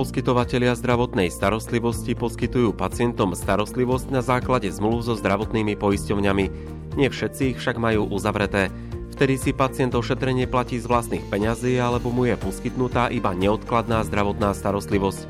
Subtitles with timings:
[0.00, 6.44] Poskytovatelia zdravotnej starostlivosti poskytujú pacientom starostlivosť na základe zmluv so zdravotnými poisťovňami.
[6.96, 8.72] Nie všetci ich však majú uzavreté.
[9.12, 14.56] Vtedy si pacient ošetrenie platí z vlastných peňazí alebo mu je poskytnutá iba neodkladná zdravotná
[14.56, 15.28] starostlivosť.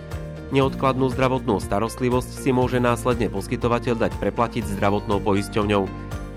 [0.54, 5.82] Neodkladnú zdravotnú starostlivosť si môže následne poskytovateľ dať preplatiť zdravotnou poisťovňou.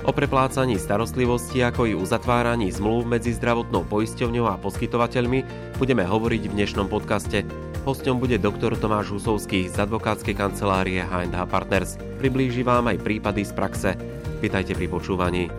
[0.10, 5.40] O preplácaní starostlivosti ako i uzatváraní zmluv medzi zdravotnou poisťovňou a poskytovateľmi
[5.78, 7.63] budeme hovoriť v dnešnom podcaste.
[7.84, 12.00] Hosťom bude doktor Tomáš Husovský z advokátskej kancelárie H&H Partners.
[12.16, 13.92] Priblíži vám aj prípady z praxe.
[14.40, 15.52] Vítajte pri počúvaní.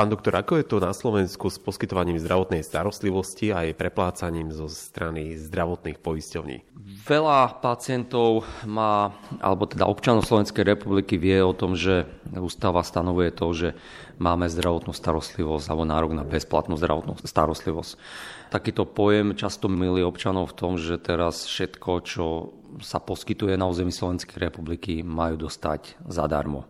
[0.00, 4.64] Pán doktor, ako je to na Slovensku s poskytovaním zdravotnej starostlivosti a jej preplácaním zo
[4.64, 6.72] strany zdravotných poisťovní?
[7.04, 9.12] Veľa pacientov má,
[9.44, 13.68] alebo teda občanov Slovenskej republiky vie o tom, že ústava stanovuje to, že
[14.16, 18.00] máme zdravotnú starostlivosť alebo nárok na bezplatnú zdravotnú starostlivosť.
[18.48, 23.92] Takýto pojem často milí občanov v tom, že teraz všetko, čo sa poskytuje na území
[23.92, 26.64] Slovenskej republiky, majú dostať zadarmo.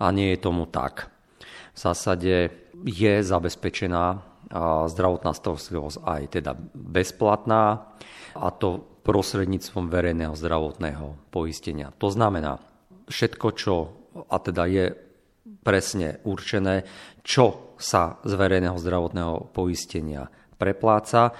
[0.00, 1.12] A nie je tomu tak.
[1.76, 2.48] V zásade
[2.88, 4.04] je zabezpečená
[4.88, 7.92] zdravotná starostlivosť aj teda bezplatná
[8.32, 11.92] a to prostredníctvom verejného zdravotného poistenia.
[12.00, 12.58] To znamená,
[13.06, 13.74] všetko, čo
[14.16, 14.84] a teda je
[15.60, 16.88] presne určené,
[17.20, 21.36] čo sa z verejného zdravotného poistenia prepláca.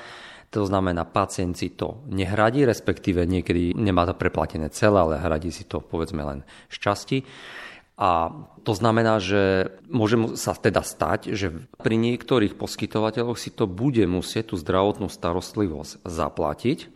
[0.53, 5.65] To znamená, pacient si to nehradí, respektíve niekedy nemá to preplatené celé, ale hradí si
[5.67, 7.19] to povedzme len z časti.
[7.97, 8.29] A
[8.61, 11.49] to znamená, že môže sa teda stať, že
[11.81, 16.93] pri niektorých poskytovateľoch si to bude musieť tú zdravotnú starostlivosť zaplatiť.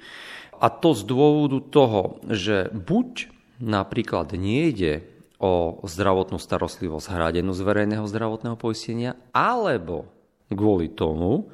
[0.61, 3.33] A to z dôvodu toho, že buď
[3.65, 5.09] napríklad nejde
[5.41, 10.05] o zdravotnú starostlivosť hradenú z verejného zdravotného poistenia, alebo
[10.53, 11.49] kvôli tomu,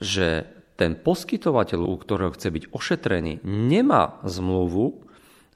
[0.00, 0.48] že
[0.80, 5.04] ten poskytovateľ, u ktorého chce byť ošetrený, nemá zmluvu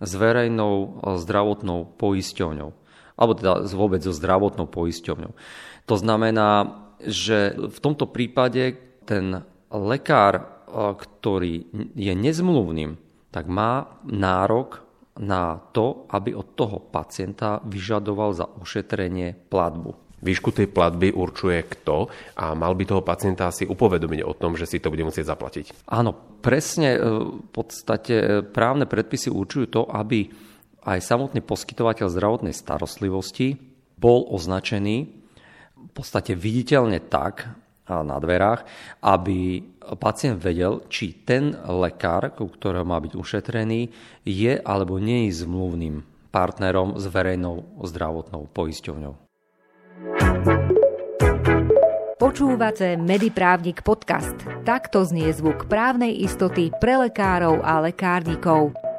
[0.05, 2.82] s verejnou zdravotnou poisťovňou
[3.23, 5.33] alebo teda vôbec so zdravotnou poisťovňou.
[5.87, 8.75] To znamená, že v tomto prípade
[9.07, 12.99] ten lekár, ktorý je nezmluvným,
[13.31, 14.83] tak má nárok
[15.21, 20.03] na to, aby od toho pacienta vyžadoval za ošetrenie platbu.
[20.23, 22.07] Výšku tej platby určuje kto
[22.39, 25.91] a mal by toho pacienta asi upovedomiť o tom, že si to bude musieť zaplatiť.
[25.91, 26.99] Áno, presne e,
[27.43, 30.31] v podstate e, právne predpisy určujú to, aby
[30.83, 33.55] aj samotný poskytovateľ zdravotnej starostlivosti
[33.95, 34.97] bol označený
[35.83, 37.47] v podstate viditeľne tak
[37.87, 38.63] na dverách,
[39.03, 39.63] aby
[39.99, 43.91] pacient vedel, či ten lekár, u ktorého má byť ušetrený,
[44.23, 49.15] je alebo nie je zmluvným partnerom s verejnou zdravotnou poisťovňou.
[52.17, 54.39] Počúvate Mediprávnik podcast.
[54.63, 58.92] Takto znie zvuk právnej istoty pre lekárov a lekárnikov.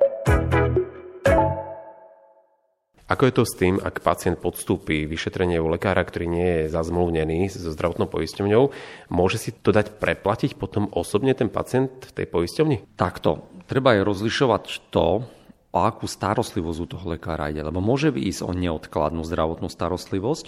[3.03, 7.51] Ako je to s tým, ak pacient podstúpi vyšetrenie u lekára, ktorý nie je zazmluvnený
[7.51, 8.63] so zdravotnou poisťovňou,
[9.11, 12.95] môže si to dať preplatiť potom osobne ten pacient v tej poisťovni?
[12.95, 13.51] Takto.
[13.67, 15.27] Treba aj rozlišovať to,
[15.73, 20.45] o akú starostlivosť u toho lekára ide, lebo môže ísť o neodkladnú zdravotnú starostlivosť.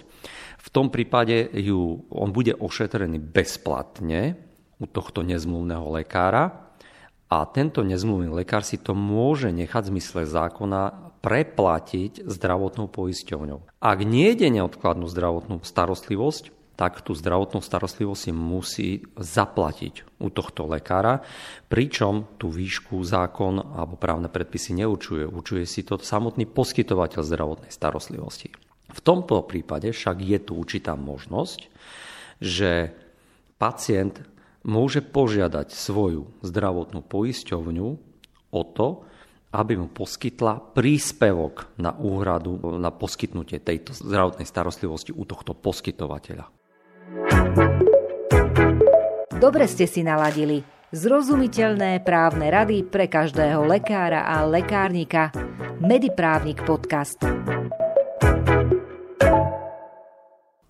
[0.61, 4.37] V tom prípade ju, on bude ošetrený bezplatne
[4.77, 6.69] u tohto nezmluvného lekára
[7.25, 13.81] a tento nezmluvný lekár si to môže nechať v zmysle zákona preplatiť zdravotnou poisťovňou.
[13.81, 21.23] Ak nejde neodkladnú zdravotnú starostlivosť, tak tú zdravotnú starostlivosť si musí zaplatiť u tohto lekára,
[21.71, 25.25] pričom tú výšku zákon alebo právne predpisy neurčuje.
[25.25, 28.53] Určuje si to samotný poskytovateľ zdravotnej starostlivosti.
[28.91, 31.71] V tomto prípade však je tu určitá možnosť,
[32.43, 32.91] že
[33.55, 34.21] pacient
[34.67, 37.87] môže požiadať svoju zdravotnú poisťovňu
[38.51, 39.07] o to,
[39.55, 46.51] aby mu poskytla príspevok na úhradu, na poskytnutie tejto zdravotnej starostlivosti u tohto poskytovateľa.
[49.35, 50.63] Dobre ste si naladili.
[50.95, 55.33] Zrozumiteľné právne rady pre každého lekára a lekárnika.
[55.83, 57.19] Mediprávnik podcast.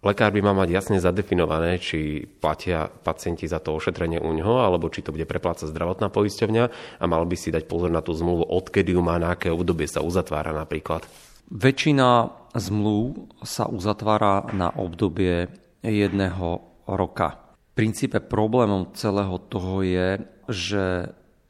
[0.06, 4.86] Lekár by mal mať jasne zadefinované, či platia pacienti za to ošetrenie u ňoho, alebo
[4.94, 6.64] či to bude preplácať zdravotná poisťovňa
[7.02, 9.90] a mal by si dať pozor na tú zmluvu, odkedy ju má, na aké obdobie
[9.90, 11.10] sa uzatvára napríklad.
[11.50, 15.50] Väčšina zmluv sa uzatvára na obdobie
[15.82, 17.42] jedného roka.
[17.74, 20.86] V princípe problémom celého toho je, že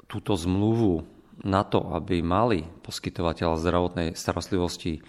[0.07, 1.04] túto zmluvu
[1.44, 5.04] na to, aby mali poskytovateľ zdravotnej starostlivosti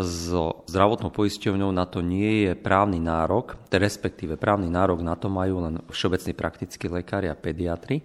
[0.00, 5.60] so zdravotnou poisťovňou na to nie je právny nárok, respektíve právny nárok na to majú
[5.60, 8.00] len všeobecní praktickí lekári a pediatri,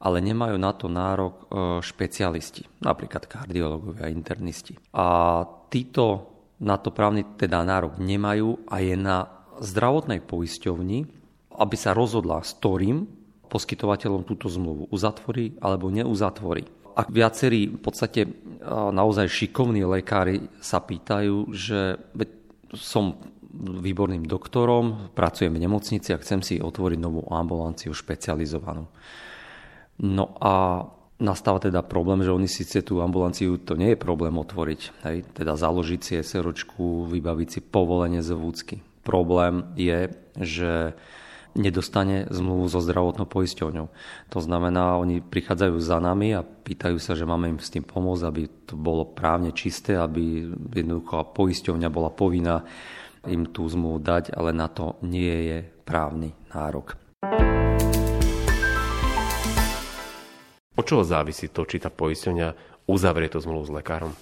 [0.00, 1.44] ale nemajú na to nárok e,
[1.84, 4.72] špecialisti, napríklad kardiológovia, internisti.
[4.96, 6.32] A títo
[6.64, 9.28] na to právny teda nárok nemajú a je na
[9.60, 11.04] zdravotnej poisťovni,
[11.60, 13.04] aby sa rozhodla, s ktorým
[13.52, 16.79] poskytovateľom túto zmluvu uzatvorí alebo neuzatvorí.
[16.96, 18.26] A viacerí v podstate
[18.68, 21.96] naozaj šikovní lekári sa pýtajú, že
[22.76, 23.18] som
[23.60, 28.86] výborným doktorom, pracujem v nemocnici a chcem si otvoriť novú ambulanciu špecializovanú.
[30.00, 30.86] No a
[31.20, 35.58] nastáva teda problém, že oni síce tú ambulanciu, to nie je problém otvoriť, hej, teda
[35.58, 38.76] založiť si SROčku, vybaviť si povolenie z vúcky.
[39.04, 40.08] Problém je,
[40.40, 40.96] že
[41.58, 43.86] nedostane zmluvu so zdravotnou poisťovňou.
[44.30, 48.24] To znamená, oni prichádzajú za nami a pýtajú sa, že máme im s tým pomôcť,
[48.26, 52.62] aby to bolo právne čisté, aby jednoducho poisťovňa bola povinná
[53.28, 56.96] im tú zmluvu dať, ale na to nie je právny nárok.
[60.78, 62.48] O čo závisí to, či tá poisťovňa
[62.88, 64.12] uzavrie tú zmluvu s lekárom?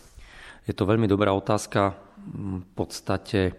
[0.67, 1.95] Je to veľmi dobrá otázka.
[2.35, 3.55] V podstate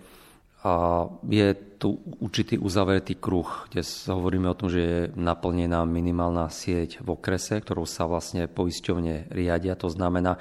[0.59, 3.79] a je tu určitý uzavretý kruh, kde
[4.11, 9.79] hovoríme o tom, že je naplnená minimálna sieť v okrese, ktorou sa vlastne poisťovne riadia.
[9.79, 10.35] To znamená,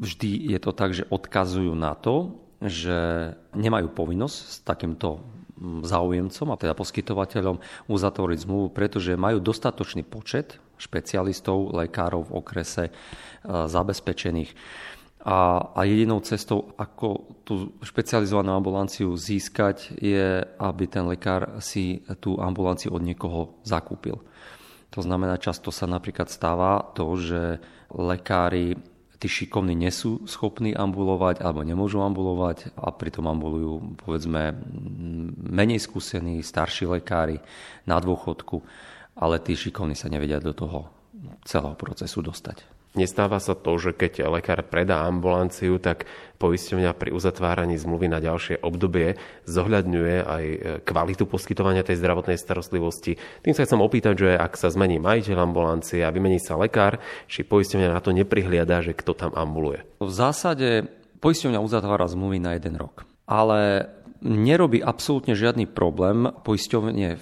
[0.00, 2.96] vždy je to tak, že odkazujú na to, že
[3.52, 5.20] nemajú povinnosť s takýmto
[5.60, 12.92] záujemcom a teda poskytovateľom uzatvoriť zmluvu, pretože majú dostatočný počet špecialistov, lekárov v okrese e,
[13.44, 14.52] zabezpečených.
[15.26, 22.38] A, a jedinou cestou, ako tú špecializovanú ambulanciu získať, je, aby ten lekár si tú
[22.38, 24.22] ambulanciu od niekoho zakúpil.
[24.94, 27.58] To znamená, často sa napríklad stáva to, že
[27.90, 28.78] lekári
[29.16, 34.54] tí šikovní nie sú schopní ambulovať alebo nemôžu ambulovať a pritom ambulujú povedzme
[35.40, 37.40] menej skúsení starší lekári
[37.88, 38.62] na dôchodku,
[39.16, 40.92] ale tí šikovní sa nevedia do toho
[41.48, 42.75] celého procesu dostať.
[42.96, 46.08] Nestáva sa to, že keď lekár predá ambulanciu, tak
[46.40, 53.20] poisťovňa pri uzatváraní zmluvy na ďalšie obdobie zohľadňuje aj e, kvalitu poskytovania tej zdravotnej starostlivosti.
[53.44, 57.44] Tým sa chcem opýtať, že ak sa zmení majiteľ ambulancie a vymení sa lekár, či
[57.44, 59.84] poisťovňa na to neprihliada, že kto tam ambuluje.
[60.00, 60.88] V zásade
[61.20, 63.04] poisťovňa uzatvára zmluvy na jeden rok.
[63.26, 63.90] Ale
[64.24, 66.30] nerobí absolútne žiadny problém.
[66.30, 67.18] Poisťovne e,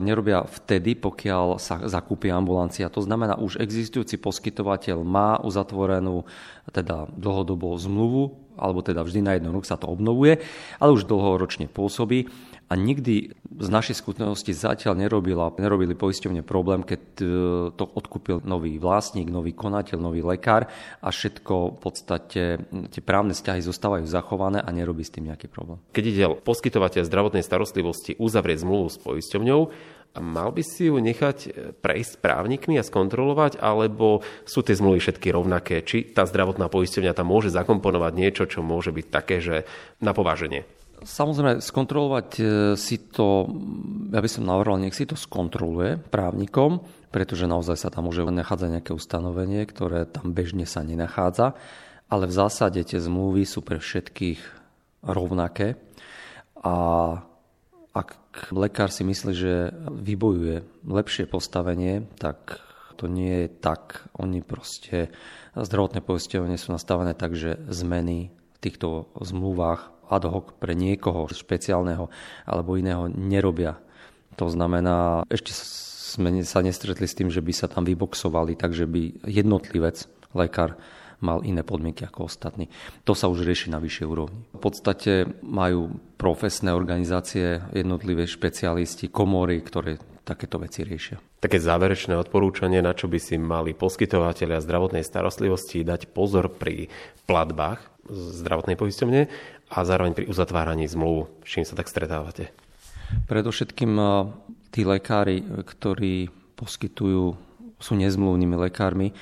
[0.00, 2.92] nerobia vtedy, pokiaľ sa zakúpi ambulancia.
[2.92, 6.22] To znamená, už existujúci poskytovateľ má uzatvorenú
[6.70, 10.42] teda dlhodobú zmluvu, alebo teda vždy na jeden rok sa to obnovuje,
[10.80, 12.26] ale už dlhoročne pôsobí
[12.66, 13.30] a nikdy
[13.62, 17.24] z našej skutnosti zatiaľ nerobila, nerobili poisťovne problém, keď e,
[17.78, 20.66] to odkúpil nový vlastník, nový konateľ, nový lekár
[20.98, 22.42] a všetko v podstate
[22.90, 25.78] tie právne vzťahy zostávajú zachované a nerobí s tým nejaký problém.
[25.94, 29.60] Keď ide poskytovateľ zdravotnej starostlivosti uzavrieť zmluvu s poisťovňou,
[30.20, 35.28] mal by si ju nechať e, prejsť právnikmi a skontrolovať, alebo sú tie zmluvy všetky
[35.32, 35.82] rovnaké?
[35.84, 39.68] Či tá zdravotná poisťovňa tam môže zakomponovať niečo, čo môže byť také, že
[40.00, 40.64] na pováženie?
[41.04, 42.44] Samozrejme, skontrolovať e,
[42.80, 43.46] si to,
[44.10, 46.80] ja by som navrhol, nech si to skontroluje právnikom,
[47.12, 51.52] pretože naozaj sa tam môže nachádzať nejaké ustanovenie, ktoré tam bežne sa nenachádza,
[52.08, 54.40] ale v zásade tie zmluvy sú pre všetkých
[55.04, 55.78] rovnaké
[56.60, 56.74] a
[57.96, 62.60] ak lekár si myslí, že vybojuje lepšie postavenie, tak
[63.00, 64.04] to nie je tak.
[64.20, 65.08] Oni proste,
[65.56, 72.12] zdravotné poisťovne sú nastavené tak, že zmeny v týchto zmluvách ad hoc pre niekoho špeciálneho
[72.44, 73.80] alebo iného nerobia.
[74.36, 75.56] To znamená, ešte
[76.16, 80.04] sme sa nestretli s tým, že by sa tam vyboxovali, takže by jednotlivec,
[80.36, 80.76] lekár,
[81.20, 82.68] mal iné podmienky ako ostatní.
[83.08, 84.40] To sa už rieši na vyššej úrovni.
[84.52, 89.96] V podstate majú profesné organizácie, jednotlivé špecialisti, komory, ktoré
[90.26, 91.22] takéto veci riešia.
[91.38, 96.90] Také záverečné odporúčanie, na čo by si mali poskytovateľia zdravotnej starostlivosti dať pozor pri
[97.30, 97.78] platbách
[98.10, 99.20] zdravotnej poisťovne
[99.70, 101.30] a zároveň pri uzatváraní zmluv.
[101.42, 102.50] S čím sa tak stretávate?
[103.30, 104.10] Predovšetkým eh,
[104.74, 107.24] tí lekári, ktorí poskytujú,
[107.76, 109.12] sú nezmluvnými lekármi,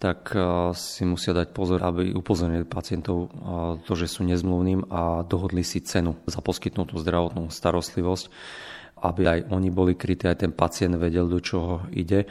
[0.00, 3.30] tak eh, si musia dať pozor, aby upozornili pacientov eh,
[3.84, 8.24] to, že sú nezmluvným a dohodli si cenu za poskytnutú zdravotnú starostlivosť,
[9.04, 12.26] aby aj oni boli krytí, aj ten pacient vedel, do čoho ide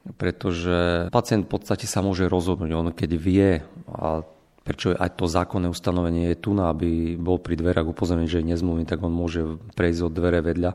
[0.00, 2.72] pretože pacient v podstate sa môže rozhodnúť.
[2.72, 4.24] On keď vie, a
[4.64, 8.88] prečo aj to zákonné ustanovenie je tu, aby bol pri dverách upozornený, že je nezmluvný,
[8.88, 10.72] tak on môže prejsť od dvere vedľa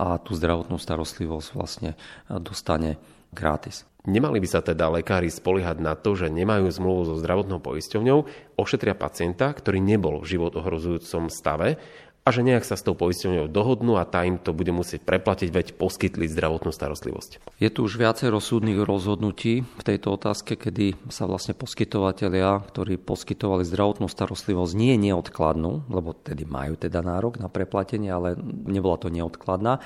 [0.00, 2.00] a tú zdravotnú starostlivosť vlastne
[2.32, 2.96] dostane
[3.28, 3.84] gratis.
[4.02, 8.18] Nemali by sa teda lekári spoliehať na to, že nemajú zmluvu so zdravotnou poisťovňou,
[8.58, 11.78] ošetria pacienta, ktorý nebol v život ohrozujúcom stave
[12.22, 15.48] a že nejak sa s tou poisťovňou dohodnú a tá im to bude musieť preplatiť,
[15.50, 17.42] veď poskytli zdravotnú starostlivosť.
[17.58, 23.66] Je tu už viacero súdnych rozhodnutí v tejto otázke, kedy sa vlastne poskytovateľia, ktorí poskytovali
[23.66, 29.82] zdravotnú starostlivosť, nie neodkladnú, lebo tedy majú teda nárok na preplatenie, ale nebola to neodkladná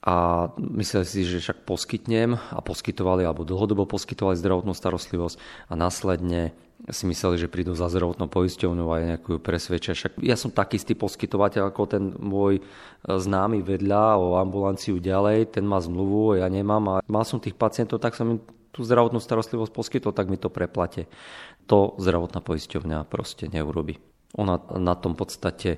[0.00, 5.36] a mysleli si, že však poskytnem a poskytovali alebo dlhodobo poskytovali zdravotnú starostlivosť
[5.68, 6.56] a následne
[6.88, 9.92] si mysleli, že prídu za zdravotnou poisťovňou a nejakú presvedčia.
[9.92, 12.62] Však ja som taký istý poskytovateľ ako ten môj e,
[13.04, 18.00] známy vedľa o ambulanciu ďalej, ten má zmluvu, ja nemám a mal som tých pacientov,
[18.00, 18.40] tak som im
[18.72, 21.04] tú zdravotnú starostlivosť poskytol, tak mi to preplate.
[21.68, 24.00] To zdravotná poisťovňa proste neurobi.
[24.40, 25.76] Ona na tom podstate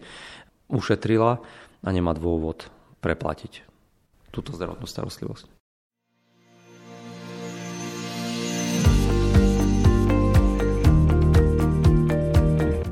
[0.70, 1.42] ušetrila
[1.82, 2.70] a nemá dôvod
[3.02, 3.71] preplatiť
[4.32, 5.60] túto zdravotnú starostlivosť.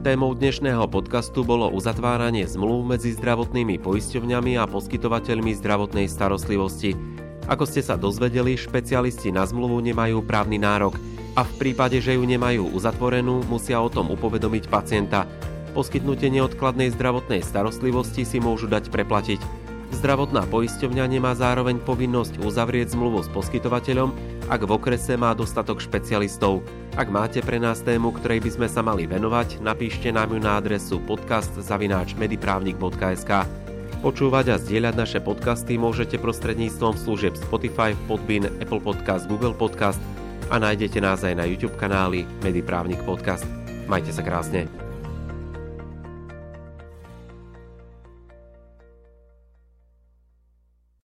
[0.00, 6.97] Témou dnešného podcastu bolo uzatváranie zmluv medzi zdravotnými poisťovňami a poskytovateľmi zdravotnej starostlivosti.
[7.47, 10.97] Ako ste sa dozvedeli, špecialisti na zmluvu nemajú právny nárok
[11.37, 15.28] a v prípade, že ju nemajú uzatvorenú, musia o tom upovedomiť pacienta.
[15.76, 19.59] Poskytnutie neodkladnej zdravotnej starostlivosti si môžu dať preplatiť.
[19.90, 24.14] Zdravotná poisťovňa nemá zároveň povinnosť uzavrieť zmluvu s poskytovateľom,
[24.47, 26.62] ak v okrese má dostatok špecialistov.
[26.94, 30.56] Ak máte pre nás tému, ktorej by sme sa mali venovať, napíšte nám ju na
[30.59, 33.30] adresu podcast.mediprávnik.sk
[34.00, 40.00] Počúvať a zdieľať naše podcasty môžete prostredníctvom služieb Spotify, Podbean, Apple Podcast, Google Podcast
[40.49, 43.44] a nájdete nás aj na YouTube kanáli Mediprávnik Podcast.
[43.85, 44.89] Majte sa krásne.